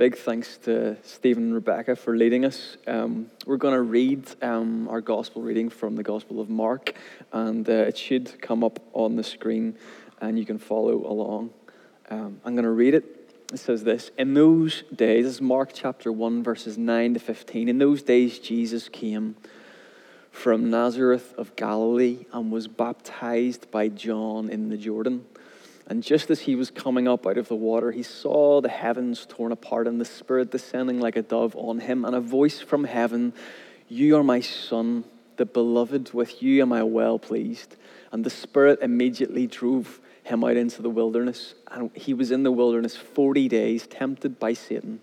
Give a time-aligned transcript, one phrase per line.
[0.00, 2.78] big thanks to Stephen and Rebecca for leading us.
[2.86, 6.94] Um, we're going to read um, our gospel reading from the Gospel of Mark,
[7.34, 9.76] and uh, it should come up on the screen
[10.22, 11.50] and you can follow along.
[12.08, 13.30] Um, I'm going to read it.
[13.52, 17.68] It says this In those days, this is Mark chapter 1, verses 9 to 15.
[17.68, 19.36] In those days, Jesus came
[20.30, 25.26] from Nazareth of Galilee and was baptized by John in the Jordan.
[25.90, 29.26] And just as he was coming up out of the water, he saw the heavens
[29.28, 32.84] torn apart and the Spirit descending like a dove on him, and a voice from
[32.84, 33.32] heaven
[33.88, 35.02] You are my Son,
[35.36, 37.74] the beloved, with you am I well pleased.
[38.12, 41.56] And the Spirit immediately drove him out into the wilderness.
[41.72, 45.00] And he was in the wilderness 40 days, tempted by Satan.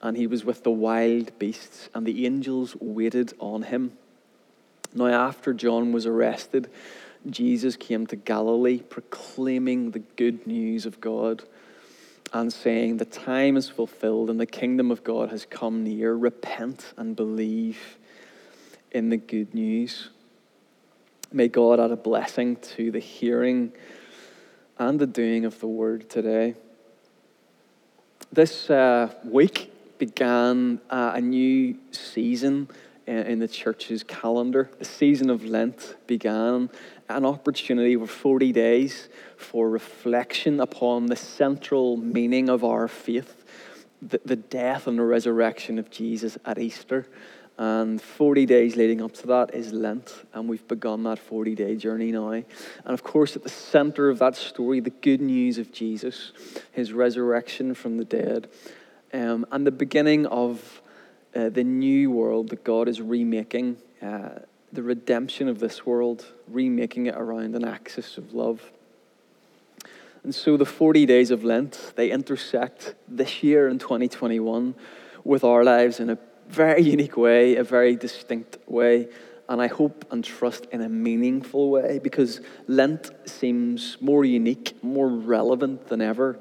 [0.00, 3.98] And he was with the wild beasts, and the angels waited on him.
[4.94, 6.70] Now, after John was arrested,
[7.28, 11.44] Jesus came to Galilee proclaiming the good news of God
[12.32, 16.14] and saying, The time is fulfilled and the kingdom of God has come near.
[16.14, 17.98] Repent and believe
[18.90, 20.10] in the good news.
[21.32, 23.72] May God add a blessing to the hearing
[24.78, 26.54] and the doing of the word today.
[28.32, 32.68] This uh, week began uh, a new season
[33.06, 34.70] in the church's calendar.
[34.78, 36.70] The season of Lent began,
[37.08, 43.44] an opportunity for 40 days for reflection upon the central meaning of our faith,
[44.00, 47.06] the, the death and the resurrection of Jesus at Easter.
[47.58, 51.76] And 40 days leading up to that is Lent, and we've begun that 40 day
[51.76, 52.30] journey now.
[52.30, 52.44] And
[52.86, 56.32] of course, at the center of that story, the good news of Jesus,
[56.72, 58.48] his resurrection from the dead,
[59.12, 60.81] um, and the beginning of
[61.34, 64.40] uh, the new world that God is remaking, uh,
[64.72, 68.70] the redemption of this world, remaking it around an axis of love.
[70.24, 74.74] And so the 40 days of Lent, they intersect this year in 2021
[75.24, 79.08] with our lives in a very unique way, a very distinct way,
[79.48, 85.08] and I hope and trust in a meaningful way because Lent seems more unique, more
[85.08, 86.38] relevant than ever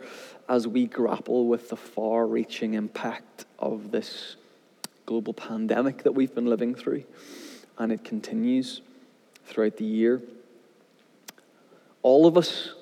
[0.47, 4.35] as we grapple with the far reaching impact of this
[5.11, 7.03] global pandemic that we've been living through,
[7.77, 8.81] and it continues
[9.43, 10.21] throughout the year.
[12.01, 12.73] All of us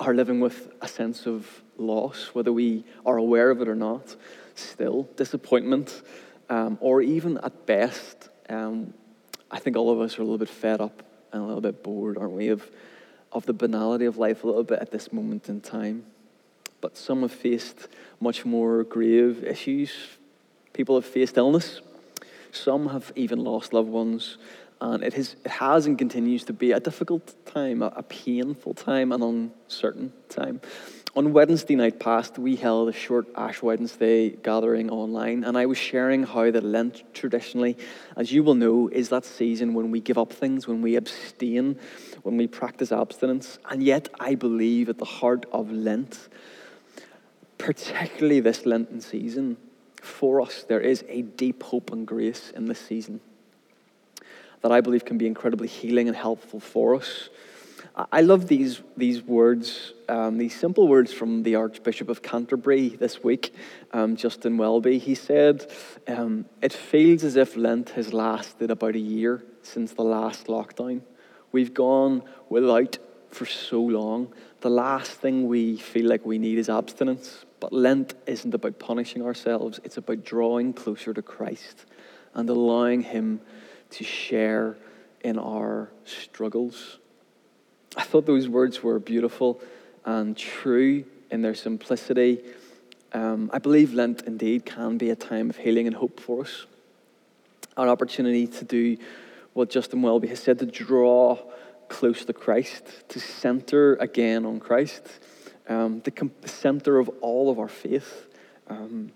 [0.00, 4.16] are living with a sense of loss, whether we are aware of it or not,
[4.56, 6.02] still, disappointment,
[6.50, 8.92] um, or even at best, um,
[9.48, 11.84] I think all of us are a little bit fed up and a little bit
[11.84, 12.68] bored, aren't we, of,
[13.30, 16.04] of the banality of life a little bit at this moment in time.
[16.80, 17.86] But some have faced
[18.18, 19.92] much more grave issues,
[20.76, 21.80] People have faced illness.
[22.52, 24.36] Some have even lost loved ones.
[24.78, 28.74] And it has, it has and continues to be a difficult time, a, a painful
[28.74, 30.60] time, an uncertain time.
[31.14, 35.78] On Wednesday night past, we held a short Ash Wednesday gathering online, and I was
[35.78, 37.78] sharing how that Lent traditionally,
[38.14, 41.78] as you will know, is that season when we give up things, when we abstain,
[42.22, 43.58] when we practice abstinence.
[43.70, 46.28] And yet, I believe at the heart of Lent,
[47.56, 49.56] particularly this Lenten season,
[50.06, 53.20] for us, there is a deep hope and grace in this season
[54.62, 57.28] that I believe can be incredibly healing and helpful for us.
[58.12, 63.24] I love these, these words, um, these simple words from the Archbishop of Canterbury this
[63.24, 63.54] week,
[63.92, 64.98] um, Justin Welby.
[64.98, 65.70] He said,
[66.06, 71.00] um, It feels as if Lent has lasted about a year since the last lockdown.
[71.52, 72.98] We've gone without
[73.30, 74.34] for so long.
[74.60, 77.45] The last thing we feel like we need is abstinence.
[77.60, 81.86] But Lent isn't about punishing ourselves, it's about drawing closer to Christ
[82.34, 83.40] and allowing Him
[83.90, 84.76] to share
[85.22, 86.98] in our struggles.
[87.96, 89.60] I thought those words were beautiful
[90.04, 92.40] and true in their simplicity.
[93.12, 96.66] Um, I believe Lent indeed can be a time of healing and hope for us.
[97.76, 98.98] An opportunity to do
[99.54, 101.38] what Justin Welby has said to draw
[101.88, 105.02] close to Christ, to center again on Christ
[105.68, 108.26] um, the center of all of our faith,
[108.68, 109.12] um,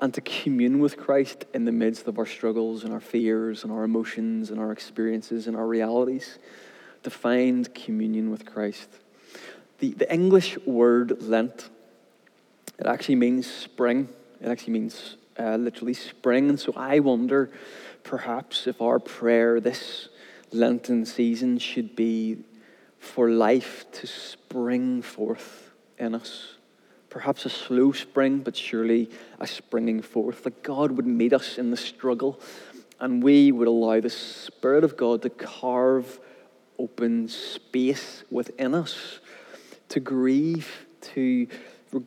[0.00, 3.72] and to commune with Christ in the midst of our struggles and our fears and
[3.72, 6.38] our emotions and our experiences and our realities,
[7.02, 8.88] to find communion with Christ.
[9.78, 11.70] The, the English word Lent,
[12.78, 14.08] it actually means spring.
[14.40, 16.48] It actually means uh, literally spring.
[16.48, 17.50] And so I wonder
[18.02, 20.08] perhaps if our prayer this
[20.52, 22.38] Lenten season should be
[22.98, 25.69] for life to spring forth
[26.00, 26.54] in us.
[27.08, 30.44] Perhaps a slow spring, but surely a springing forth.
[30.44, 32.40] That God would meet us in the struggle
[32.98, 36.20] and we would allow the Spirit of God to carve
[36.78, 39.20] open space within us
[39.90, 41.46] to grieve, to,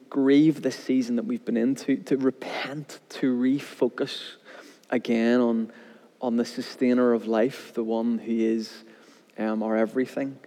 [0.09, 4.35] grieve this season that we've been in, to, to repent, to refocus
[4.89, 5.71] again on,
[6.21, 8.83] on the sustainer of life, the one who is
[9.37, 10.39] um, our everything.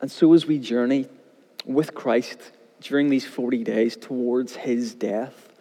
[0.00, 1.06] And so, as we journey
[1.66, 5.52] with Christ during these 40 days towards his death,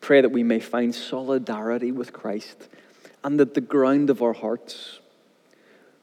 [0.00, 2.68] pray that we may find solidarity with Christ
[3.24, 5.00] and that the ground of our hearts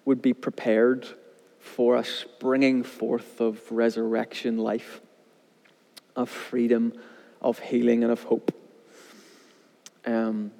[0.06, 1.07] would be prepared
[1.59, 5.01] for a springing forth of resurrection life,
[6.15, 6.94] of freedom,
[7.42, 8.56] of healing, and of hope.
[10.06, 10.51] Um,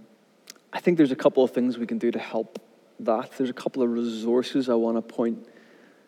[0.72, 2.62] I think there's a couple of things we can do to help
[3.00, 3.32] that.
[3.38, 5.48] There's a couple of resources I want to point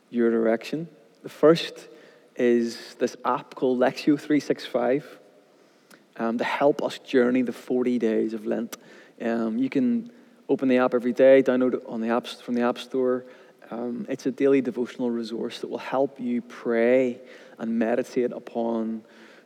[0.10, 0.90] your direction.
[1.24, 1.88] The first
[2.42, 5.20] is this app called Lectio 365
[6.18, 8.78] um, to help us journey the 40 days of Lent.
[9.22, 10.12] Um, you can
[10.50, 13.26] open the app every day, download it on the apps from the App Store.
[13.70, 17.22] Um, it's a daily devotional resource that will help you pray
[17.60, 19.04] and meditate upon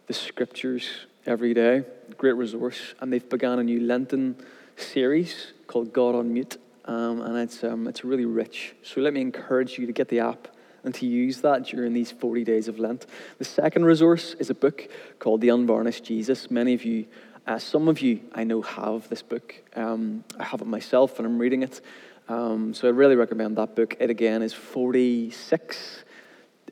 [0.08, 0.88] the scriptures
[1.26, 1.84] every day.
[2.18, 2.96] Great resource.
[3.02, 4.38] And they've begun a new Lenten
[4.78, 6.56] series called God on Mute.
[6.86, 8.74] Um, and it's, um, it's really rich.
[8.84, 10.48] So let me encourage you to get the app
[10.86, 13.06] and to use that during these 40 days of Lent.
[13.40, 14.88] The second resource is a book
[15.20, 16.50] called The Unvarnished Jesus.
[16.52, 17.08] Many of you,
[17.48, 19.56] uh, some of you I know have this book.
[19.76, 21.82] Um, I have it myself and I'm reading it.
[22.30, 23.96] Um, so I really recommend that book.
[24.00, 26.04] It again is 46,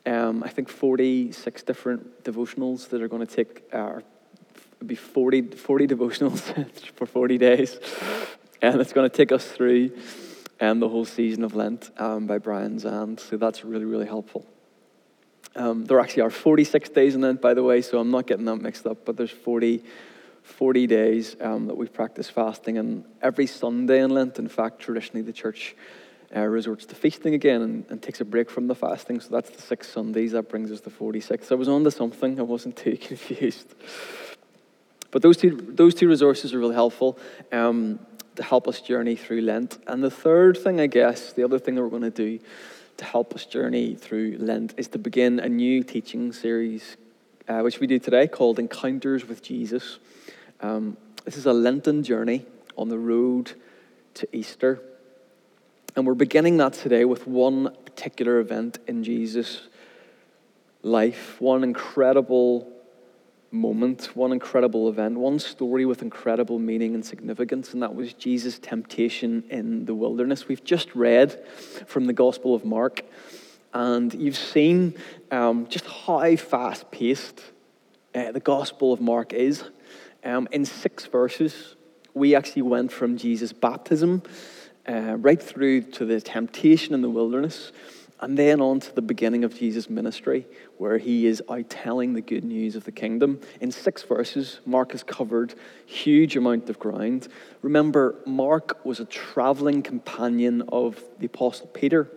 [0.06, 4.00] um, I think 46 different devotionals that are going to take, uh,
[4.84, 7.78] be 40, 40 devotionals for 40 days.
[8.62, 9.90] And it's going to take us through
[10.64, 13.20] um, the whole season of Lent um, by Brian Zahnd.
[13.20, 14.46] So that's really, really helpful.
[15.56, 18.44] Um, there actually are 46 days in Lent, by the way, so I'm not getting
[18.46, 19.84] that mixed up, but there's 40,
[20.42, 22.78] 40 days um, that we practice fasting.
[22.78, 25.76] And every Sunday in Lent, in fact, traditionally the church
[26.34, 29.20] uh, resorts to feasting again and, and, takes a break from the fasting.
[29.20, 30.32] So that's the six Sundays.
[30.32, 31.52] That brings us to 46.
[31.52, 32.40] I was on to something.
[32.40, 33.72] I wasn't too confused.
[35.12, 37.16] But those two, those two resources are really helpful.
[37.52, 38.00] Um,
[38.36, 39.78] to help us journey through Lent.
[39.86, 42.40] And the third thing, I guess, the other thing that we're going to do
[42.96, 46.96] to help us journey through Lent is to begin a new teaching series,
[47.48, 49.98] uh, which we do today called Encounters with Jesus.
[50.60, 52.46] Um, this is a Lenten journey
[52.76, 53.52] on the road
[54.14, 54.80] to Easter.
[55.96, 59.68] And we're beginning that today with one particular event in Jesus'
[60.82, 62.70] life, one incredible
[63.54, 68.58] moment, one incredible event, one story with incredible meaning and significance, and that was Jesus'
[68.58, 70.48] temptation in the wilderness.
[70.48, 71.40] We've just read
[71.86, 73.02] from the Gospel of Mark,
[73.72, 74.94] and you've seen
[75.30, 77.40] um, just how fast paced
[78.14, 79.64] uh, the Gospel of Mark is.
[80.24, 81.76] Um, in six verses,
[82.12, 84.22] we actually went from Jesus' baptism
[84.88, 87.72] uh, right through to the temptation in the wilderness.
[88.24, 90.46] And then on to the beginning of Jesus' ministry,
[90.78, 93.38] where he is out telling the good news of the kingdom.
[93.60, 95.54] In six verses, Mark has covered
[95.84, 97.28] huge amount of ground.
[97.60, 102.10] Remember, Mark was a traveling companion of the Apostle Peter.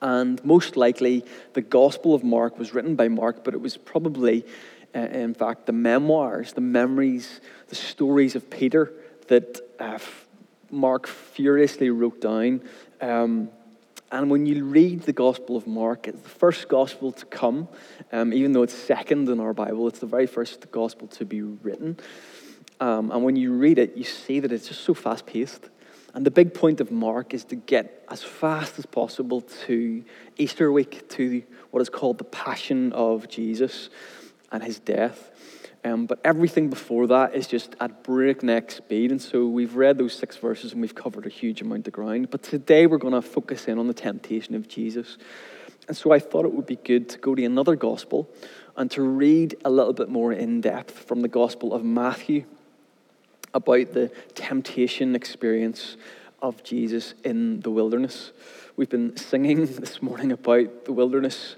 [0.00, 4.46] And most likely, the Gospel of Mark was written by Mark, but it was probably,
[4.94, 8.92] uh, in fact, the memoirs, the memories, the stories of Peter
[9.26, 9.98] that uh,
[10.70, 12.60] Mark furiously wrote down.
[13.00, 13.50] Um,
[14.12, 17.66] and when you read the Gospel of Mark, it's the first Gospel to come,
[18.12, 21.40] um, even though it's second in our Bible, it's the very first Gospel to be
[21.40, 21.98] written.
[22.78, 25.70] Um, and when you read it, you see that it's just so fast paced.
[26.12, 30.04] And the big point of Mark is to get as fast as possible to
[30.36, 33.88] Easter week, to what is called the Passion of Jesus
[34.50, 35.31] and his death.
[35.84, 39.10] Um, but everything before that is just at breakneck speed.
[39.10, 42.30] And so we've read those six verses and we've covered a huge amount of ground.
[42.30, 45.18] But today we're going to focus in on the temptation of Jesus.
[45.88, 48.30] And so I thought it would be good to go to another gospel
[48.76, 52.44] and to read a little bit more in depth from the Gospel of Matthew
[53.52, 55.96] about the temptation experience
[56.40, 58.32] of Jesus in the wilderness.
[58.76, 61.56] We've been singing this morning about the wilderness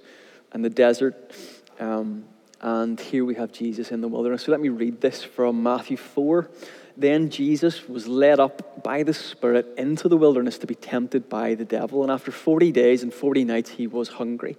[0.52, 1.32] and the desert.
[1.78, 2.24] Um,
[2.64, 4.44] and here we have Jesus in the wilderness.
[4.44, 6.48] So let me read this from Matthew 4.
[6.96, 11.56] Then Jesus was led up by the Spirit into the wilderness to be tempted by
[11.56, 12.02] the devil.
[12.02, 14.56] And after 40 days and 40 nights, he was hungry.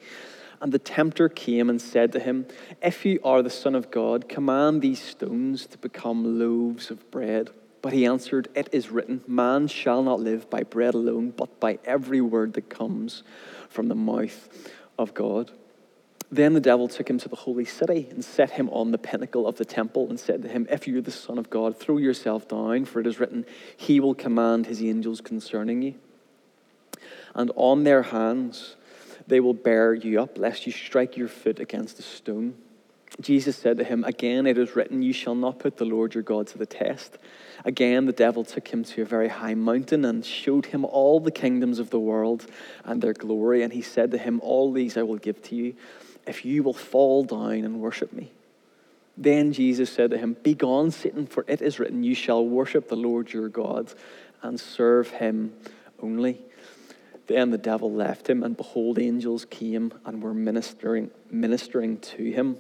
[0.62, 2.46] And the tempter came and said to him,
[2.80, 7.50] If you are the Son of God, command these stones to become loaves of bread.
[7.82, 11.80] But he answered, It is written, Man shall not live by bread alone, but by
[11.84, 13.24] every word that comes
[13.68, 14.48] from the mouth
[15.00, 15.50] of God.
[16.32, 19.48] Then the devil took him to the holy city and set him on the pinnacle
[19.48, 21.98] of the temple and said to him, If you are the Son of God, throw
[21.98, 23.46] yourself down, for it is written,
[23.78, 25.96] He will command His angels concerning you.
[27.36, 28.76] And on their hands
[29.28, 32.56] they will bear you up, lest you strike your foot against a stone.
[33.22, 36.24] Jesus said to him, Again, it is written, You shall not put the Lord your
[36.24, 37.18] God to the test.
[37.64, 41.32] Again, the devil took him to a very high mountain and showed him all the
[41.32, 42.46] kingdoms of the world
[42.84, 43.64] and their glory.
[43.64, 45.76] And he said to him, All these I will give to you
[46.26, 48.32] if you will fall down and worship me.
[49.18, 52.98] Then Jesus said to him, Begone, Satan, for it is written, You shall worship the
[52.98, 53.94] Lord your God
[54.42, 55.54] and serve him
[56.02, 56.42] only.
[57.28, 62.58] Then the devil left him, and behold, angels came and were ministering, ministering to him.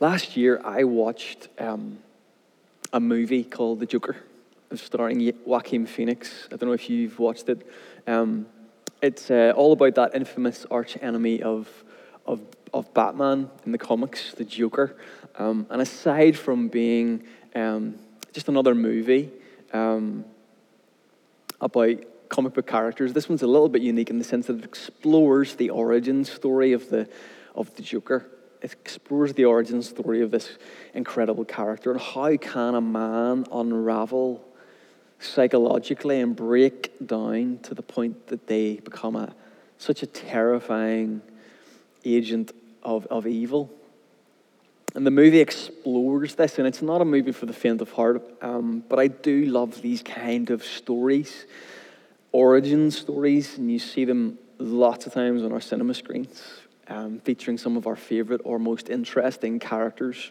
[0.00, 1.98] Last year, I watched um,
[2.92, 4.16] a movie called The Joker,
[4.74, 6.46] starring Joaquin Phoenix.
[6.52, 7.66] I don't know if you've watched it.
[8.06, 8.46] Um,
[9.04, 11.68] it's uh, all about that infamous arch enemy of,
[12.24, 12.40] of,
[12.72, 14.96] of Batman in the comics, the Joker.
[15.36, 17.96] Um, and aside from being um,
[18.32, 19.30] just another movie
[19.74, 20.24] um,
[21.60, 21.96] about
[22.30, 25.56] comic book characters, this one's a little bit unique in the sense that it explores
[25.56, 27.06] the origin story of the,
[27.54, 28.30] of the Joker
[28.62, 30.56] it explores the origin story of this
[30.94, 34.42] incredible character and how can a man unravel
[35.18, 39.34] psychologically and break down to the point that they become a,
[39.78, 41.22] such a terrifying
[42.04, 42.52] agent
[42.82, 43.70] of, of evil.
[44.94, 48.22] And the movie explores this, and it's not a movie for the faint of heart,
[48.42, 51.46] um, but I do love these kind of stories,
[52.30, 56.42] origin stories, and you see them lots of times on our cinema screens
[56.88, 60.30] um, featuring some of our favorite or most interesting characters.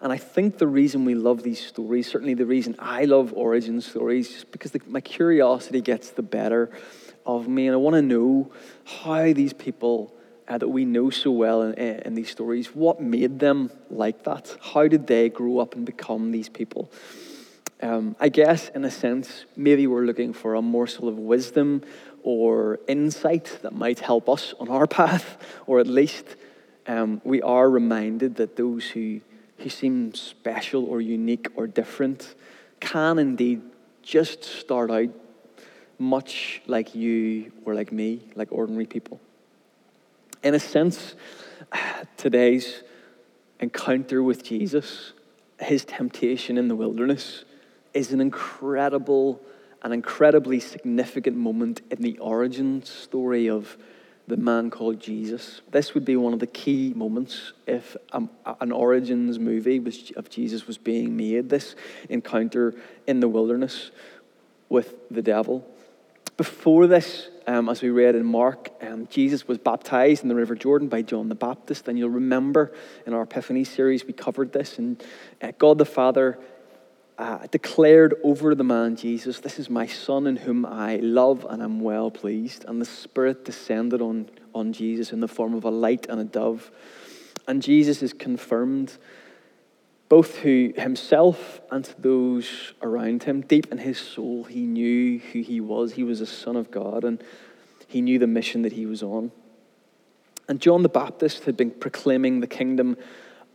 [0.00, 3.80] And I think the reason we love these stories, certainly the reason I love origin
[3.80, 6.70] stories, is because the, my curiosity gets the better
[7.26, 7.66] of me.
[7.66, 8.52] And I want to know
[8.84, 10.14] how these people
[10.48, 14.56] uh, that we know so well in, in these stories, what made them like that?
[14.72, 16.90] How did they grow up and become these people?
[17.82, 21.82] Um, I guess, in a sense, maybe we're looking for a morsel of wisdom
[22.22, 25.36] or insight that might help us on our path,
[25.66, 26.24] or at least
[26.86, 29.20] um, we are reminded that those who,
[29.58, 32.34] who seem special or unique or different
[32.80, 33.62] can indeed
[34.02, 35.10] just start out
[35.98, 39.20] much like you or like me, like ordinary people.
[40.42, 41.14] In a sense,
[42.16, 42.82] today's
[43.60, 45.12] encounter with Jesus,
[45.58, 47.44] his temptation in the wilderness,
[47.94, 49.40] is an incredible
[49.82, 53.76] an incredibly significant moment in the origin story of
[54.28, 55.62] the man called Jesus.
[55.70, 60.66] This would be one of the key moments if an origins movie was, of Jesus
[60.66, 61.48] was being made.
[61.48, 61.74] This
[62.10, 62.74] encounter
[63.06, 63.90] in the wilderness
[64.68, 65.66] with the devil.
[66.36, 70.54] Before this, um, as we read in Mark, um, Jesus was baptized in the River
[70.54, 71.88] Jordan by John the Baptist.
[71.88, 72.72] And you'll remember
[73.06, 74.78] in our Epiphany series, we covered this.
[74.78, 75.02] And
[75.42, 76.38] uh, God the Father
[77.18, 81.62] uh, declared over the man Jesus, This is my son in whom I love and
[81.62, 82.64] am well pleased.
[82.66, 86.24] And the Spirit descended on, on Jesus in the form of a light and a
[86.24, 86.70] dove.
[87.48, 88.96] And Jesus is confirmed
[90.08, 93.42] both to himself and to those around him.
[93.42, 95.94] Deep in his soul, he knew who he was.
[95.94, 97.22] He was a son of God, and
[97.88, 99.32] he knew the mission that he was on.
[100.48, 102.96] And John the Baptist had been proclaiming the kingdom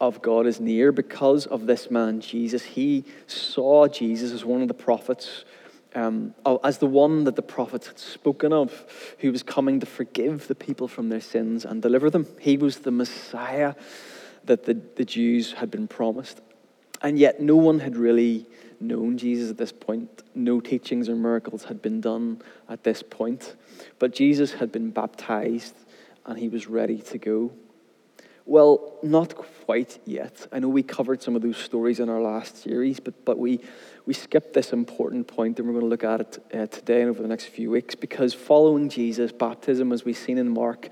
[0.07, 2.63] of God is near because of this man, Jesus.
[2.63, 5.45] He saw Jesus as one of the prophets,
[5.95, 6.33] um,
[6.63, 10.55] as the one that the prophets had spoken of, who was coming to forgive the
[10.55, 12.27] people from their sins and deliver them.
[12.39, 13.75] He was the Messiah
[14.45, 16.41] that the, the Jews had been promised.
[17.01, 18.45] And yet, no one had really
[18.79, 20.23] known Jesus at this point.
[20.35, 23.55] No teachings or miracles had been done at this point.
[23.99, 25.75] But Jesus had been baptized
[26.25, 27.51] and he was ready to go.
[28.45, 30.47] Well, not quite yet.
[30.51, 33.61] I know we covered some of those stories in our last series, but, but we,
[34.05, 37.09] we skipped this important point, and we're going to look at it uh, today and
[37.09, 40.89] over the next few weeks because following Jesus' baptism, as we've seen in Mark,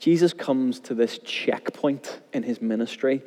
[0.00, 3.22] Jesus comes to this checkpoint in his ministry,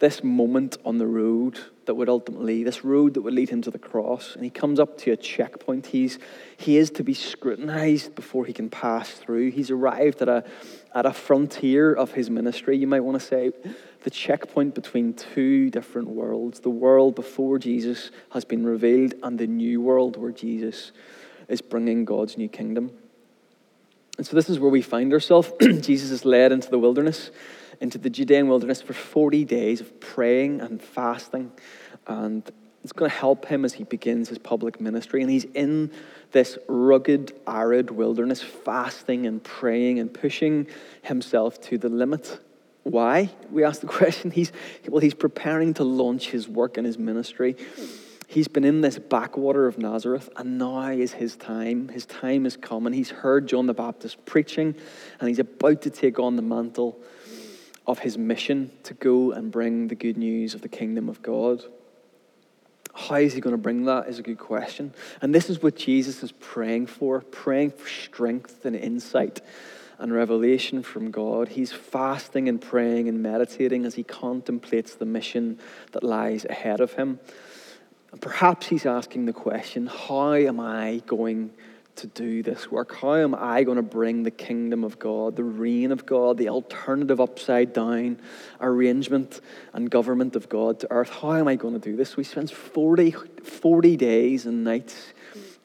[0.00, 3.70] this moment on the road that would ultimately, this road that would lead him to
[3.70, 4.34] the cross.
[4.34, 5.86] And he comes up to a checkpoint.
[5.86, 6.18] He's,
[6.58, 9.50] he is to be scrutinized before he can pass through.
[9.52, 10.44] He's arrived at a,
[10.94, 13.52] at a frontier of his ministry, you might want to say,
[14.02, 19.46] the checkpoint between two different worlds the world before Jesus has been revealed, and the
[19.46, 20.92] new world where Jesus
[21.48, 22.92] is bringing God's new kingdom.
[24.18, 25.50] And so, this is where we find ourselves.
[25.60, 27.30] Jesus is led into the wilderness,
[27.80, 31.52] into the Judean wilderness for 40 days of praying and fasting.
[32.06, 32.50] And
[32.82, 35.22] it's going to help him as he begins his public ministry.
[35.22, 35.90] And he's in
[36.32, 40.66] this rugged, arid wilderness, fasting and praying and pushing
[41.02, 42.40] himself to the limit.
[42.84, 43.30] Why?
[43.50, 44.30] We ask the question.
[44.30, 44.52] He's,
[44.88, 47.56] well, he's preparing to launch his work and his ministry.
[48.26, 51.88] He's been in this backwater of Nazareth, and now is his time.
[51.88, 54.74] His time has come, and He's heard John the Baptist preaching,
[55.18, 57.00] and he's about to take on the mantle
[57.88, 61.64] of his mission to go and bring the good news of the kingdom of God.
[62.94, 64.92] How is he going to bring that is a good question.
[65.22, 69.40] And this is what Jesus is praying for, praying for strength and insight
[69.98, 71.48] and revelation from God.
[71.48, 75.58] He's fasting and praying and meditating as he contemplates the mission
[75.92, 77.18] that lies ahead of him.
[78.12, 81.52] And perhaps he's asking the question how am I going
[81.98, 82.94] to do this work?
[82.96, 86.48] How am I going to bring the kingdom of God, the reign of God, the
[86.48, 88.18] alternative upside down
[88.60, 89.40] arrangement
[89.72, 91.10] and government of God to earth?
[91.10, 92.10] How am I going to do this?
[92.10, 95.12] So he spends 40, 40 days and nights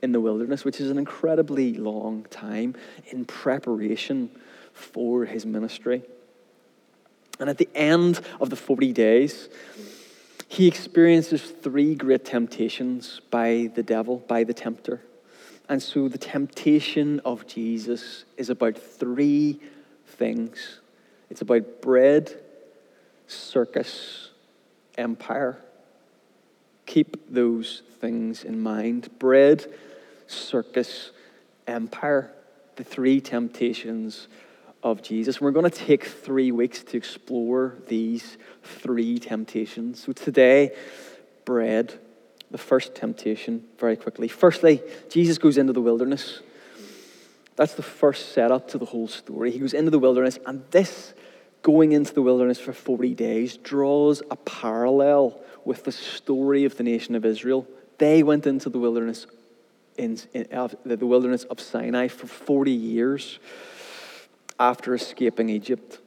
[0.02, 2.76] in the wilderness, which is an incredibly long time
[3.08, 4.30] in preparation
[4.74, 6.04] for his ministry.
[7.40, 9.50] And at the end of the 40 days,
[10.48, 15.02] he experiences three great temptations by the devil, by the tempter.
[15.70, 19.60] And so the temptation of Jesus is about three
[20.06, 20.80] things
[21.30, 22.32] it's about bread,
[23.26, 24.30] circus,
[25.00, 25.58] empire.
[26.86, 29.66] Keep those things in mind bread,
[30.28, 31.10] circus,
[31.66, 32.32] empire.
[32.76, 34.28] The three temptations
[34.84, 35.42] of Jesus.
[35.42, 40.04] We're going to take three weeks to explore these three temptations.
[40.04, 40.76] So today,
[41.46, 42.00] bread,
[42.54, 44.28] the first temptation, very quickly.
[44.28, 44.80] Firstly,
[45.10, 46.42] Jesus goes into the wilderness.
[47.56, 49.50] That's the first setup to the whole story.
[49.50, 51.16] He goes into the wilderness, and this
[51.64, 56.84] going into the wilderness for 40 days draws a parallel with the story of the
[56.84, 57.68] nation of Israel.
[57.98, 59.26] They went into the wilderness
[59.98, 63.40] in, in uh, the wilderness of Sinai for 40 years
[64.60, 65.98] after escaping Egypt.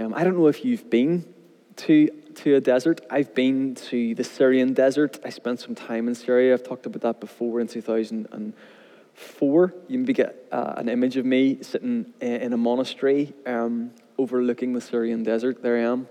[0.00, 1.32] Um, I don't know if you've been
[1.76, 3.00] to, to a desert.
[3.10, 5.18] I've been to the Syrian desert.
[5.24, 6.54] I spent some time in Syria.
[6.54, 9.74] I've talked about that before in 2004.
[9.88, 14.80] You maybe get uh, an image of me sitting in a monastery um, overlooking the
[14.80, 15.62] Syrian desert.
[15.62, 16.08] There I am.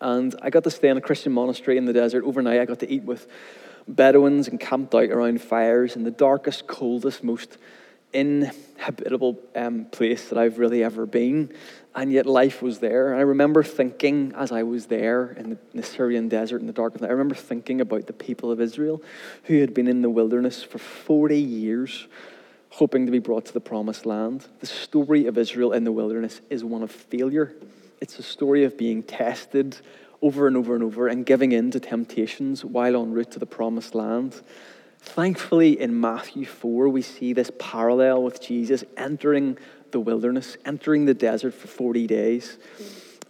[0.00, 2.60] And I got to stay in a Christian monastery in the desert overnight.
[2.60, 3.26] I got to eat with
[3.88, 7.58] Bedouins and camped out around fires in the darkest, coldest, most
[8.14, 11.52] inhabitable um, place that I've really ever been,
[11.94, 13.12] and yet life was there.
[13.12, 16.66] And I remember thinking as I was there in the, in the Syrian desert in
[16.66, 19.02] the dark of night, I remember thinking about the people of Israel
[19.44, 22.06] who had been in the wilderness for 40 years,
[22.70, 24.46] hoping to be brought to the promised land.
[24.60, 27.52] The story of Israel in the wilderness is one of failure.
[28.00, 29.76] It's a story of being tested
[30.22, 33.46] over and over and over and giving in to temptations while en route to the
[33.46, 34.40] promised land.
[35.04, 39.58] Thankfully, in Matthew 4, we see this parallel with Jesus entering
[39.92, 42.58] the wilderness, entering the desert for 40 days.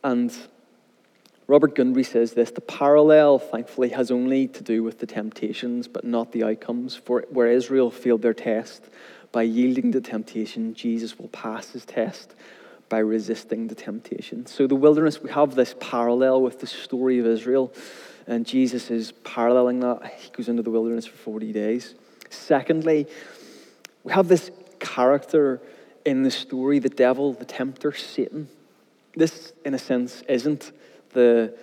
[0.02, 0.32] And
[1.46, 6.04] Robert Gundry says this the parallel, thankfully, has only to do with the temptations, but
[6.04, 6.96] not the outcomes.
[6.96, 8.88] For where Israel failed their test
[9.30, 12.34] by yielding to temptation, Jesus will pass his test
[12.88, 14.46] by resisting the temptation.
[14.46, 17.74] So, the wilderness, we have this parallel with the story of Israel.
[18.26, 20.14] And Jesus is paralleling that.
[20.18, 21.94] He goes into the wilderness for 40 days.
[22.30, 23.06] Secondly,
[24.02, 25.60] we have this character
[26.04, 28.48] in the story the devil, the tempter, Satan.
[29.16, 30.72] This, in a sense, isn't
[31.10, 31.54] the,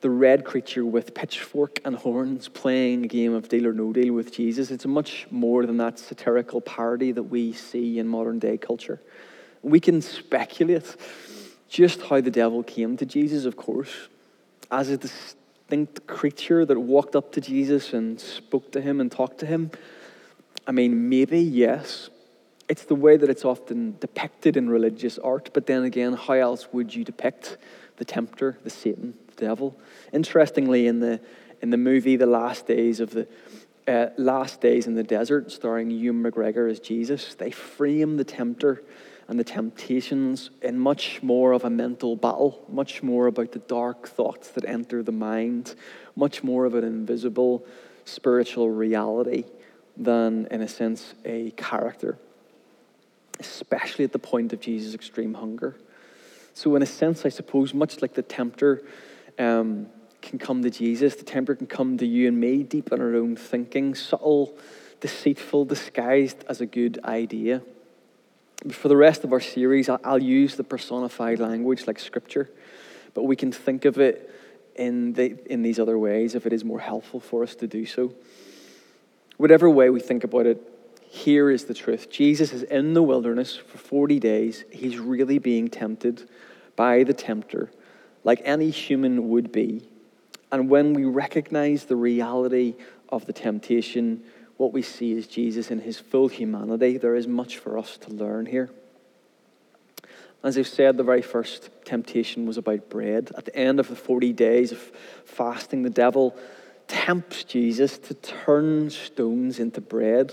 [0.00, 4.14] the red creature with pitchfork and horns playing a game of deal or no deal
[4.14, 4.70] with Jesus.
[4.70, 9.00] It's much more than that satirical parody that we see in modern day culture.
[9.62, 10.96] We can speculate
[11.68, 14.08] just how the devil came to Jesus, of course,
[14.70, 14.98] as a
[15.70, 19.70] distinct creature that walked up to Jesus and spoke to him and talked to him?
[20.66, 22.10] I mean, maybe, yes.
[22.68, 26.72] It's the way that it's often depicted in religious art, but then again, how else
[26.72, 27.56] would you depict
[27.98, 29.78] the tempter, the Satan, the devil?
[30.12, 31.20] Interestingly, in the,
[31.62, 33.28] in the movie The Last Days of the
[33.86, 38.82] uh, Last Days in the Desert, starring Ewan McGregor as Jesus, they frame the tempter
[39.30, 44.08] and the temptations in much more of a mental battle, much more about the dark
[44.08, 45.76] thoughts that enter the mind,
[46.16, 47.64] much more of an invisible
[48.04, 49.44] spiritual reality
[49.96, 52.18] than, in a sense, a character,
[53.38, 55.76] especially at the point of Jesus' extreme hunger.
[56.52, 58.82] So, in a sense, I suppose, much like the tempter
[59.38, 59.86] um,
[60.22, 63.14] can come to Jesus, the tempter can come to you and me deep in our
[63.14, 64.58] own thinking, subtle,
[64.98, 67.62] deceitful, disguised as a good idea
[68.70, 72.50] for the rest of our series, I'll use the personified language like scripture,
[73.14, 74.30] but we can think of it
[74.76, 77.86] in, the, in these other ways if it is more helpful for us to do
[77.86, 78.14] so.
[79.38, 80.62] Whatever way we think about it,
[81.08, 84.64] here is the truth Jesus is in the wilderness for 40 days.
[84.70, 86.28] He's really being tempted
[86.76, 87.70] by the tempter,
[88.22, 89.88] like any human would be.
[90.52, 92.74] And when we recognize the reality
[93.08, 94.22] of the temptation,
[94.60, 96.98] what we see is Jesus in his full humanity.
[96.98, 98.68] There is much for us to learn here.
[100.44, 103.32] As I've said, the very first temptation was about bread.
[103.38, 104.78] At the end of the 40 days of
[105.24, 106.36] fasting, the devil
[106.88, 110.30] tempts Jesus to turn stones into bread.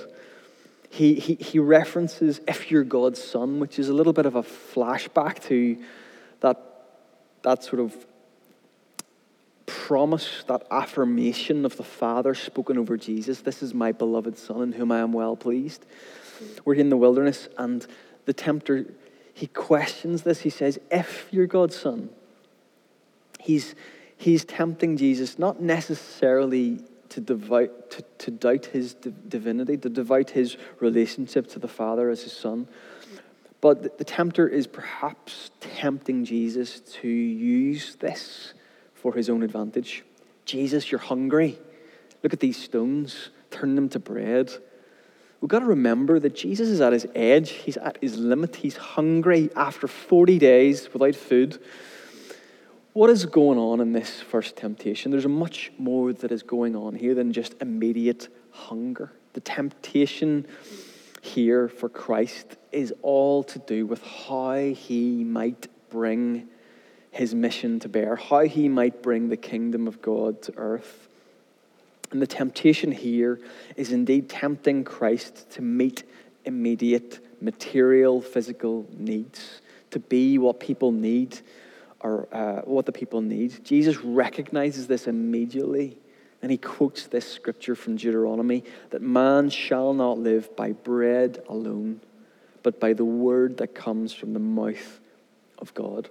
[0.90, 4.44] He, he, he references, if you're God's son, which is a little bit of a
[4.44, 5.78] flashback to
[6.42, 6.62] that,
[7.44, 7.96] that sort of
[9.68, 13.42] promise, that affirmation of the Father spoken over Jesus.
[13.42, 15.86] This is my beloved Son in whom I am well pleased.
[16.66, 17.86] We're in the wilderness, and
[18.26, 18.86] the tempter,
[19.34, 20.42] he questions this.
[20.42, 22.10] He says, If you're God's Son,
[23.40, 23.76] he's,
[24.18, 30.58] he's tempting Jesus not necessarily to, devout, to, to doubt his divinity, to doubt his
[30.80, 32.68] relationship to the Father as his Son.
[33.60, 38.54] But the, the tempter is perhaps tempting Jesus to use this
[39.12, 40.04] for his own advantage.
[40.44, 41.58] Jesus, you're hungry.
[42.24, 44.52] Look at these stones, turn them to bread.
[45.40, 48.76] We've got to remember that Jesus is at his edge, he's at his limit, he's
[48.76, 51.58] hungry after 40 days without food.
[52.92, 55.12] What is going on in this first temptation?
[55.12, 59.14] There's much more that is going on here than just immediate hunger.
[59.32, 60.46] The temptation
[61.22, 66.50] here for Christ is all to do with how he might bring
[67.18, 71.08] his mission to bear, how he might bring the kingdom of God to earth.
[72.12, 73.40] And the temptation here
[73.76, 76.04] is indeed tempting Christ to meet
[76.46, 81.40] immediate material, physical needs, to be what people need
[82.00, 83.64] or uh, what the people need.
[83.66, 85.98] Jesus recognizes this immediately.
[86.42, 92.00] And he quotes this scripture from Deuteronomy that man shall not live by bread alone,
[92.62, 95.00] but by the word that comes from the mouth
[95.58, 96.10] of God.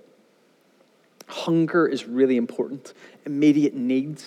[1.27, 2.95] Hunger is really important.
[3.25, 4.27] Immediate needs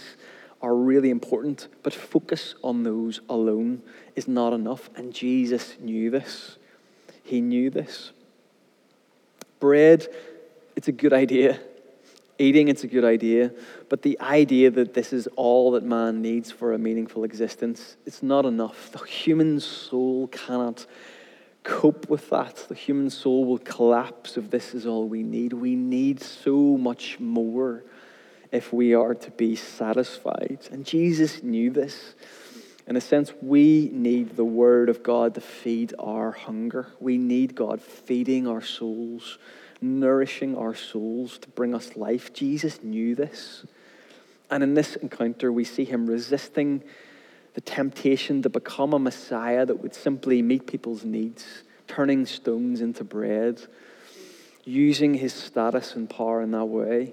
[0.62, 3.82] are really important, but focus on those alone
[4.16, 4.90] is not enough.
[4.96, 6.58] And Jesus knew this.
[7.24, 8.12] He knew this.
[9.60, 10.08] Bread,
[10.76, 11.60] it's a good idea.
[12.38, 13.52] Eating, it's a good idea.
[13.90, 18.24] But the idea that this is all that man needs for a meaningful existence, it's
[18.24, 18.92] not enough.
[18.92, 20.86] The human soul cannot
[21.64, 22.66] cope with that.
[22.68, 25.54] The human soul will collapse if this is all we need.
[25.54, 27.84] We need so much more
[28.52, 30.68] if we are to be satisfied.
[30.72, 32.16] And Jesus knew this.
[32.88, 36.88] In a sense, we need the Word of God to feed our hunger.
[37.00, 39.38] We need God feeding our souls,
[39.80, 42.34] nourishing our souls to bring us life.
[42.34, 43.64] Jesus knew this.
[44.50, 46.84] And in this encounter, we see him resisting
[47.60, 53.04] the temptation to become a Messiah that would simply meet people's needs, turning stones into
[53.04, 53.62] bread,
[54.64, 57.12] using his status and power in that way.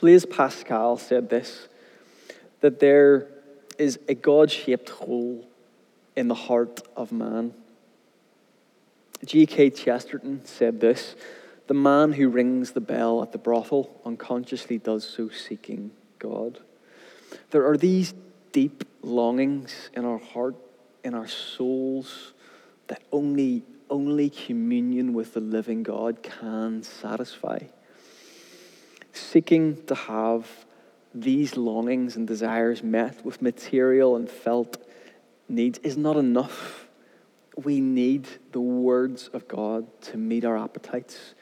[0.00, 1.68] Blaise Pascal said this
[2.62, 3.28] that there
[3.78, 5.46] is a God shaped hole
[6.16, 7.54] in the heart of man.
[9.24, 9.70] G.K.
[9.70, 11.14] Chesterton said this
[11.68, 16.58] The man who rings the bell at the brothel unconsciously does so seeking God.
[17.50, 18.14] There are these
[18.52, 20.56] deep longings in our heart,
[21.04, 22.32] in our souls,
[22.88, 27.60] that only, only communion with the living God can satisfy.
[29.12, 30.48] Seeking to have
[31.14, 34.76] these longings and desires met with material and felt
[35.48, 36.86] needs is not enough.
[37.56, 41.34] We need the words of God to meet our appetites.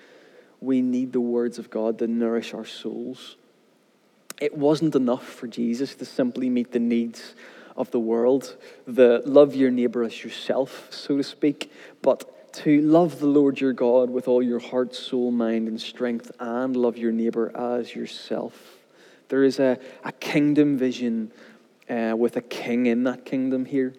[0.60, 3.36] We need the words of God to nourish our souls.
[4.40, 7.34] It wasn't enough for Jesus to simply meet the needs
[7.76, 11.72] of the world, the love your neighbor as yourself, so to speak,
[12.02, 16.30] but to love the Lord your God with all your heart, soul, mind, and strength,
[16.40, 18.78] and love your neighbor as yourself.
[19.28, 21.32] There is a, a kingdom vision
[21.88, 23.94] uh, with a king in that kingdom here.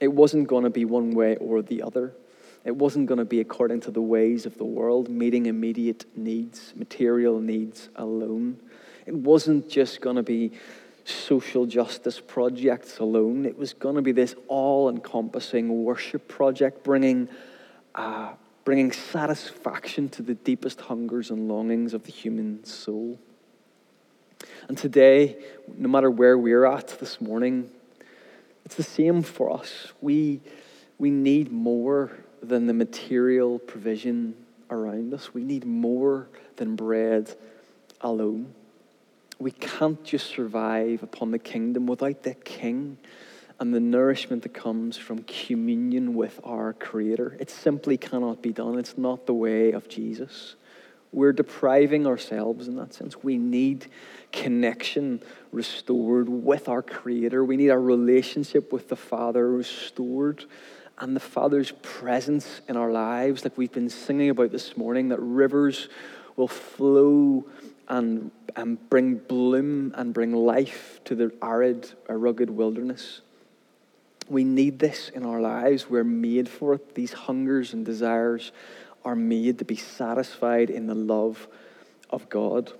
[0.00, 2.14] It wasn't going to be one way or the other.
[2.64, 6.72] It wasn't going to be according to the ways of the world, meeting immediate needs,
[6.76, 8.58] material needs alone.
[9.08, 10.52] It wasn't just going to be
[11.06, 13.46] social justice projects alone.
[13.46, 17.30] It was going to be this all encompassing worship project, bringing,
[17.94, 18.32] uh,
[18.66, 23.18] bringing satisfaction to the deepest hungers and longings of the human soul.
[24.68, 25.38] And today,
[25.74, 27.70] no matter where we're at this morning,
[28.66, 29.94] it's the same for us.
[30.02, 30.42] We,
[30.98, 34.34] we need more than the material provision
[34.68, 37.34] around us, we need more than bread
[38.02, 38.54] alone.
[39.38, 42.98] We can't just survive upon the kingdom without the king
[43.60, 47.36] and the nourishment that comes from communion with our Creator.
[47.38, 48.78] It simply cannot be done.
[48.78, 50.56] It's not the way of Jesus.
[51.12, 53.22] We're depriving ourselves in that sense.
[53.22, 53.86] We need
[54.32, 55.22] connection
[55.52, 57.44] restored with our Creator.
[57.44, 60.44] We need our relationship with the Father restored
[60.98, 65.20] and the Father's presence in our lives, like we've been singing about this morning, that
[65.20, 65.88] rivers
[66.36, 67.46] will flow
[67.88, 73.22] and, and bring bloom and bring life to the arid, rugged wilderness.
[74.28, 75.88] We need this in our lives.
[75.88, 76.94] We're made for it.
[76.94, 78.52] These hungers and desires
[79.04, 81.48] are made to be satisfied in the love
[82.10, 82.72] of God.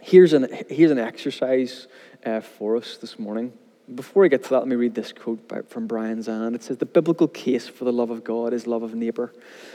[0.00, 1.88] Here's an, here's an exercise
[2.24, 3.52] uh, for us this morning.
[3.92, 6.54] Before I get to that, let me read this quote by, from Brian Zahnd.
[6.54, 9.32] It says, The biblical case for the love of God is love of neighbor.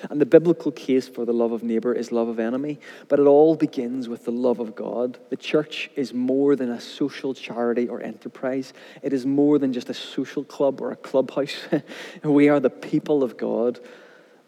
[0.09, 2.79] And the biblical case for the love of neighbor is love of enemy.
[3.09, 5.19] But it all begins with the love of God.
[5.29, 9.89] The church is more than a social charity or enterprise, it is more than just
[9.89, 11.57] a social club or a clubhouse.
[12.23, 13.79] we are the people of God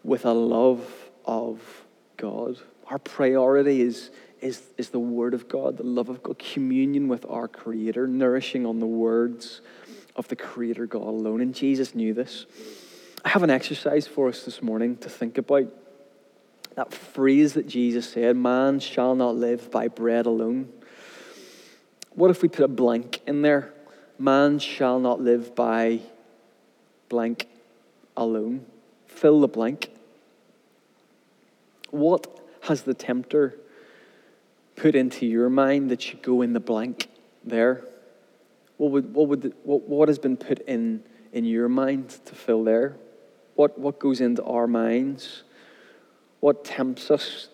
[0.02, 1.60] with a love of
[2.16, 2.58] God.
[2.86, 7.26] Our priority is, is, is the Word of God, the love of God, communion with
[7.28, 9.60] our Creator, nourishing on the words
[10.16, 11.40] of the Creator God alone.
[11.40, 12.46] And Jesus knew this.
[13.24, 15.66] I have an exercise for us this morning to think about.
[16.76, 20.72] That phrase that Jesus said, man shall not live by bread alone.
[22.14, 23.72] What if we put a blank in there?
[24.18, 26.00] Man shall not live by
[27.08, 27.46] blank
[28.16, 28.66] alone.
[29.06, 29.90] Fill the blank.
[31.90, 33.56] What has the tempter
[34.80, 37.08] put into your mind that should go in the blank
[37.44, 37.84] there?
[38.78, 42.64] What, would, what, would what, what has been put in, in your mind to fill
[42.64, 42.96] there?
[43.56, 45.42] What, what goes into our minds?
[46.40, 47.48] What tempts us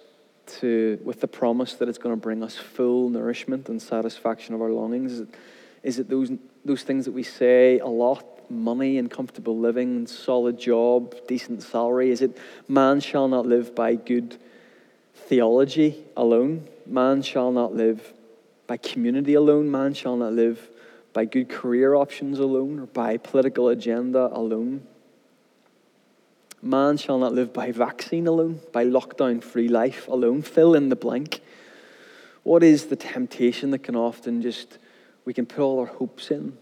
[0.61, 4.63] to, with the promise that it's going to bring us full nourishment and satisfaction of
[4.63, 5.13] our longings?
[5.13, 5.29] Is it,
[5.83, 6.31] is it those,
[6.65, 8.25] those things that we say a lot?
[8.49, 12.13] Money and comfortable living, solid job, decent salary?
[12.13, 14.37] Is it man shall not live by good
[15.17, 16.69] theology alone.
[16.87, 18.13] Man shall not live
[18.67, 19.71] by community alone.
[19.71, 20.69] Man shall not live
[21.13, 24.87] by good career options alone or by political agenda alone.
[26.63, 30.43] Man shall not live by vaccine alone, by lockdown free life alone.
[30.43, 31.41] Fill in the blank.
[32.43, 34.79] What is the temptation that can often just,
[35.25, 36.57] we can put all our hopes in?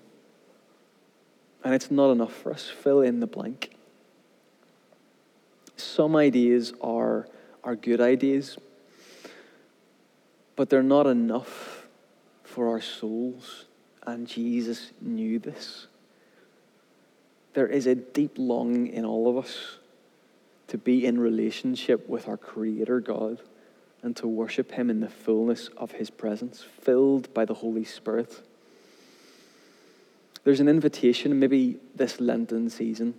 [1.63, 2.69] And it's not enough for us.
[2.69, 3.71] Fill in the blank.
[5.77, 7.27] Some ideas are
[7.65, 8.59] are good ideas,
[10.57, 11.87] but they're not enough
[12.43, 13.67] for our souls.
[14.07, 15.87] And Jesus knew this.
[17.55, 19.79] There is a deep longing in all of us
[20.69, 23.41] to be in relationship with our Creator God
[24.03, 28.43] and to worship Him in the fullness of His presence, filled by the Holy Spirit.
[30.43, 33.15] There's an invitation, maybe this Lenten season,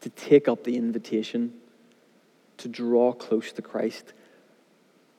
[0.00, 1.52] to take up the invitation
[2.58, 4.12] to draw close to Christ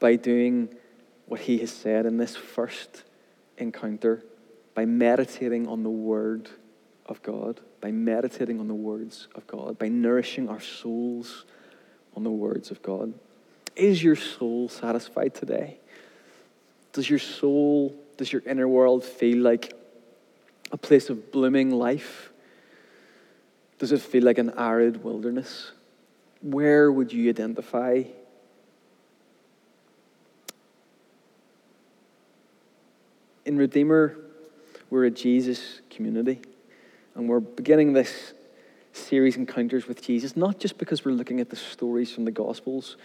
[0.06, 0.70] by doing
[1.26, 3.02] what he has said in this first
[3.58, 4.24] encounter,
[4.76, 6.48] by meditating on the Word
[7.08, 11.46] of God, by meditating on the words of God, by nourishing our souls
[12.16, 13.16] on the words of God.
[13.76, 15.80] Is your soul satisfied today?
[16.94, 19.74] Does your soul, does your inner world feel like
[20.72, 22.32] a place of blooming life?
[23.80, 25.72] Does it feel like an arid wilderness?
[26.46, 28.04] where would you identify?
[33.56, 34.18] In Redeemer,
[34.90, 36.42] we're a Jesus community,
[37.16, 38.34] and we're beginning this
[38.92, 42.98] series, Encounters with Jesus, not just because we're looking at the stories from the Gospels,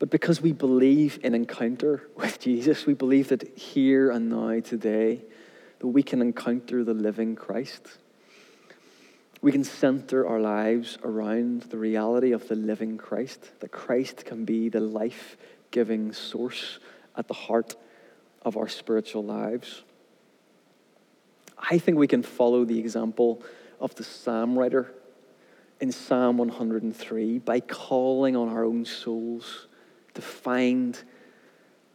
[0.00, 2.84] but because we believe in encounter with Jesus.
[2.84, 5.22] We believe that here and now, today,
[5.78, 7.86] that we can encounter the living Christ.
[9.40, 14.44] We can center our lives around the reality of the living Christ, that Christ can
[14.44, 15.36] be the life
[15.70, 16.80] giving source
[17.16, 17.76] at the heart
[18.44, 19.84] of our spiritual lives.
[21.70, 23.42] I think we can follow the example
[23.80, 24.92] of the psalm writer
[25.80, 29.66] in Psalm 103 by calling on our own souls
[30.14, 31.02] to find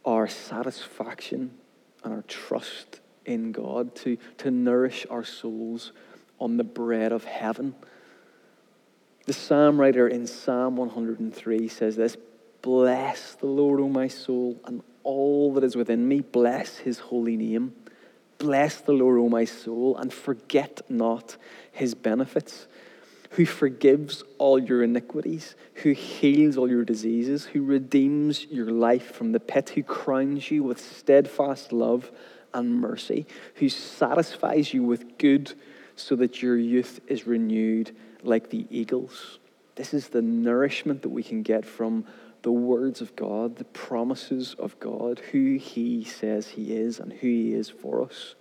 [0.04, 1.52] our satisfaction
[2.02, 5.92] and our trust in God, to, to nourish our souls
[6.40, 7.74] on the bread of heaven.
[9.26, 12.16] The psalm writer in Psalm 103 says this
[12.62, 16.20] Bless the Lord, O my soul, and all that is within me.
[16.20, 17.74] Bless his holy name.
[18.38, 21.36] Bless the Lord, O my soul, and forget not
[21.72, 22.68] his benefits.
[23.32, 29.32] Who forgives all your iniquities, who heals all your diseases, who redeems your life from
[29.32, 32.10] the pit, who crowns you with steadfast love
[32.54, 35.52] and mercy, who satisfies you with good
[35.96, 39.38] so that your youth is renewed like the eagles.
[39.74, 42.04] This is the nourishment that we can get from
[42.42, 47.26] the words of God, the promises of God, who He says He is, and who
[47.26, 48.34] He is for us.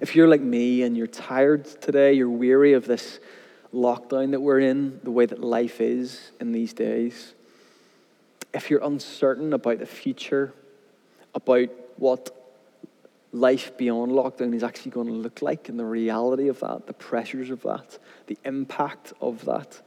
[0.00, 3.20] If you're like me and you're tired today, you're weary of this
[3.74, 7.34] lockdown that we're in, the way that life is in these days,
[8.54, 10.52] if you're uncertain about the future,
[11.34, 12.30] about what
[13.32, 16.92] life beyond lockdown is actually going to look like and the reality of that, the
[16.92, 19.80] pressures of that, the impact of that,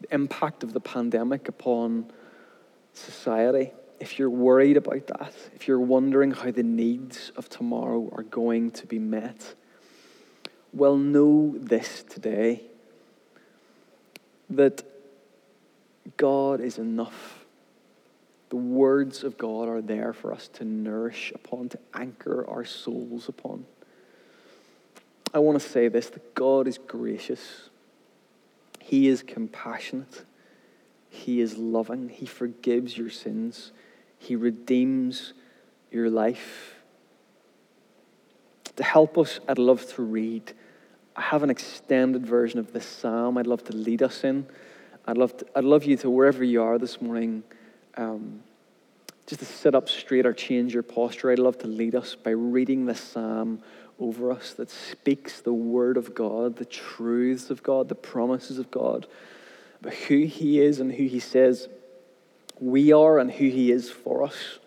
[0.00, 2.10] the impact of the pandemic upon
[2.92, 8.22] society, if you're worried about that, if you're wondering how the needs of tomorrow are
[8.22, 9.54] going to be met,
[10.72, 12.62] well, know this today
[14.50, 14.82] that
[16.16, 17.44] God is enough.
[18.50, 23.28] The words of God are there for us to nourish upon, to anchor our souls
[23.28, 23.66] upon.
[25.34, 27.68] I want to say this that God is gracious,
[28.88, 30.24] He is compassionate,
[31.10, 33.70] He is loving, He forgives your sins,
[34.18, 35.34] He redeems
[35.90, 36.76] your life.
[38.76, 40.54] To help us, I'd love to read.
[41.14, 44.46] I have an extended version of this psalm I'd love to lead us in.
[45.06, 47.42] I'd love, to, I'd love you to, wherever you are this morning,
[47.98, 48.42] um,
[49.26, 51.30] just to sit up straight or change your posture.
[51.30, 53.60] I'd love to lead us by reading the psalm
[53.98, 58.70] over us that speaks the word of God, the truths of God, the promises of
[58.70, 59.06] God,
[59.80, 61.68] about who He is and who He says
[62.60, 64.58] we are and who He is for us,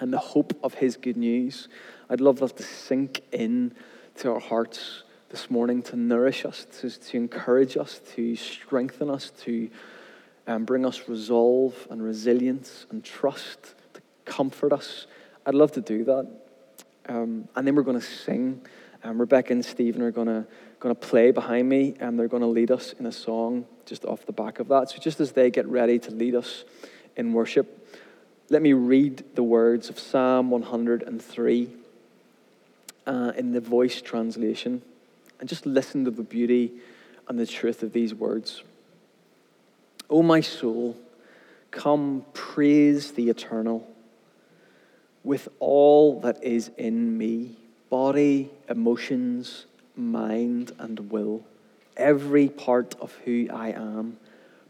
[0.00, 1.68] and the hope of His good news.
[2.08, 3.74] I'd love that to sink in
[4.16, 9.30] to our hearts this morning, to nourish us, to, to encourage us, to strengthen us,
[9.42, 9.70] to
[10.46, 15.06] um, bring us resolve and resilience and trust, to comfort us.
[15.46, 16.41] I'd love to do that.
[17.08, 18.62] Um, and then we're going to sing.
[19.04, 20.46] Um, Rebecca and Stephen are going
[20.80, 24.26] to play behind me, and they're going to lead us in a song just off
[24.26, 24.90] the back of that.
[24.90, 26.64] So just as they get ready to lead us
[27.16, 27.78] in worship,
[28.48, 31.70] let me read the words of Psalm 103
[33.06, 34.82] uh, in the voice translation,
[35.40, 36.72] and just listen to the beauty
[37.28, 38.62] and the truth of these words.
[40.08, 40.96] O oh, my soul,
[41.70, 43.88] come praise the eternal
[45.24, 47.56] with all that is in me
[47.90, 51.44] body, emotions, mind, and will,
[51.94, 54.16] every part of who I am,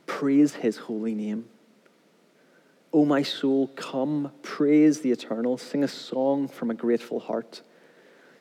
[0.07, 1.45] praise his holy name.
[2.93, 7.62] O my soul, come, praise the eternal, sing a song from a grateful heart.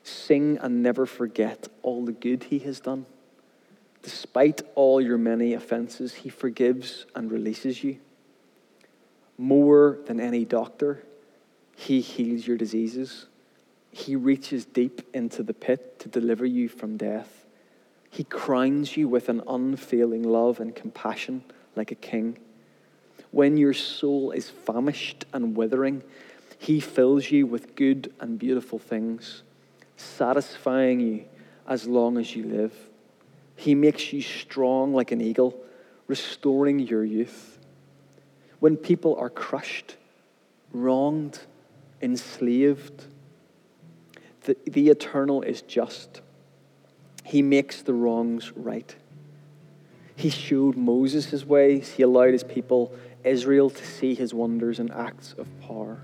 [0.01, 3.05] Sing and never forget all the good he has done.
[4.01, 7.99] Despite all your many offenses, he forgives and releases you.
[9.37, 11.03] More than any doctor,
[11.81, 13.25] he heals your diseases.
[13.89, 17.43] He reaches deep into the pit to deliver you from death.
[18.11, 21.43] He crowns you with an unfailing love and compassion
[21.75, 22.37] like a king.
[23.31, 26.03] When your soul is famished and withering,
[26.59, 29.41] he fills you with good and beautiful things,
[29.97, 31.25] satisfying you
[31.67, 32.75] as long as you live.
[33.55, 35.59] He makes you strong like an eagle,
[36.05, 37.57] restoring your youth.
[38.59, 39.95] When people are crushed,
[40.73, 41.39] wronged,
[42.01, 43.05] enslaved,
[44.43, 46.21] the, the eternal is just.
[47.23, 48.95] He makes the wrongs right.
[50.15, 51.93] He showed Moses his ways.
[51.93, 55.99] He allowed his people, Israel, to see his wonders and acts of power.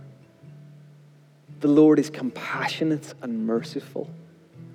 [1.60, 4.10] The Lord is compassionate and merciful.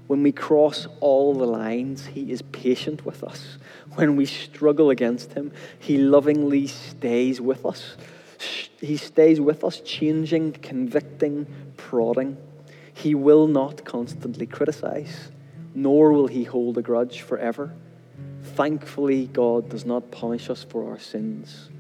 [0.09, 3.57] When we cross all the lines, He is patient with us.
[3.95, 7.97] When we struggle against Him, He lovingly stays with us.
[8.83, 12.37] He stays with us, changing, convicting, prodding.
[12.93, 15.31] He will not constantly criticize,
[15.73, 17.73] nor will he hold a grudge forever.
[18.43, 21.71] Thankfully, God does not punish us for our sins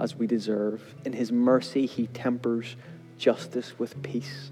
[0.00, 0.94] as we deserve.
[1.04, 2.76] In his mercy, he tempers
[3.18, 4.50] justice with peace.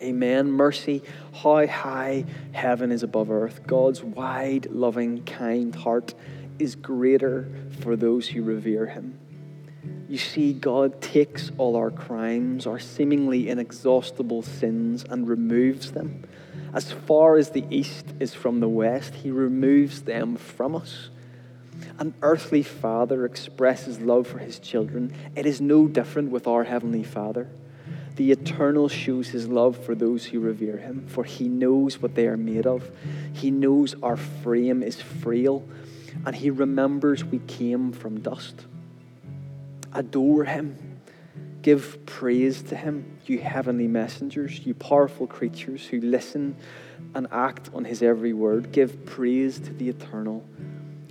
[0.00, 0.52] Amen.
[0.52, 1.02] Mercy,
[1.34, 3.66] how high heaven is above earth.
[3.66, 6.14] God's wide, loving, kind heart
[6.60, 7.48] is greater
[7.80, 9.18] for those who revere him.
[10.08, 16.24] You see, God takes all our crimes, our seemingly inexhaustible sins, and removes them.
[16.74, 21.10] As far as the east is from the west, He removes them from us.
[21.98, 25.14] An earthly father expresses love for his children.
[25.36, 27.48] It is no different with our Heavenly Father.
[28.16, 32.26] The eternal shows his love for those who revere him, for he knows what they
[32.26, 32.90] are made of.
[33.32, 35.66] He knows our frame is frail,
[36.26, 38.66] and he remembers we came from dust.
[39.92, 41.00] Adore him.
[41.62, 46.56] Give praise to him, you heavenly messengers, you powerful creatures who listen
[47.14, 48.72] and act on his every word.
[48.72, 50.42] Give praise to the eternal,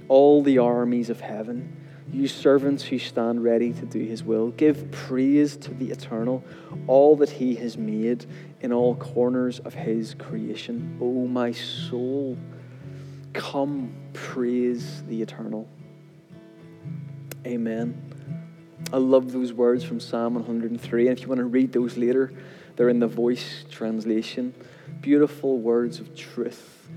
[0.07, 1.75] all the armies of heaven.
[2.11, 4.49] you servants who stand ready to do his will.
[4.49, 6.43] Give praise to the eternal,
[6.87, 8.25] all that he has made
[8.61, 10.97] in all corners of his creation.
[10.99, 12.35] O oh, my soul,
[13.33, 15.67] come praise the eternal.
[17.45, 18.08] Amen.
[18.91, 21.07] I love those words from Psalm 103.
[21.07, 22.33] And if you want to read those later,
[22.75, 24.51] they're in the voice translation.
[24.99, 26.89] Beautiful words of truth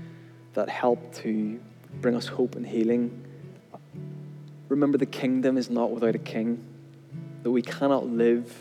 [0.53, 1.59] that help to
[2.01, 3.23] bring us hope and healing.
[4.69, 6.65] Remember, the kingdom is not without a king,
[7.43, 8.51] that we cannot live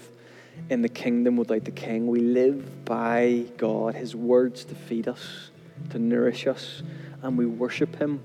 [0.69, 2.09] in the kingdom without the king.
[2.09, 5.49] We live by God, his words to feed us,
[5.89, 6.83] to nourish us,
[7.23, 8.23] and we worship him.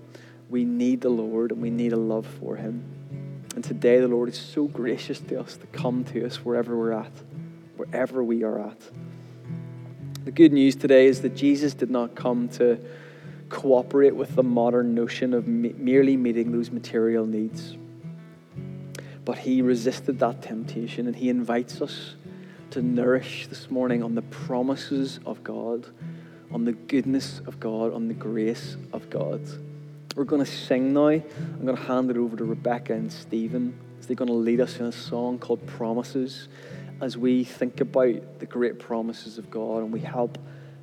[0.49, 2.83] We need the Lord and we need a love for him.
[3.57, 6.91] And today, the Lord is so gracious to us to come to us wherever we're
[6.91, 7.11] at,
[7.75, 8.77] wherever we are at.
[10.25, 12.79] The good news today is that Jesus did not come to
[13.49, 17.75] cooperate with the modern notion of merely meeting those material needs.
[19.25, 22.13] But he resisted that temptation and he invites us
[22.69, 25.87] to nourish this morning on the promises of God,
[26.51, 29.41] on the goodness of God, on the grace of God.
[30.17, 31.09] We're going to sing now.
[31.09, 34.79] I'm going to hand it over to Rebecca and Stephen they're going to lead us
[34.79, 36.47] in a song called Promises
[37.01, 40.37] as we think about the great promises of God and we help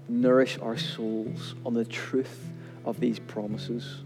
[0.08, 2.52] nourish our souls on the truth
[2.84, 4.03] of these promises.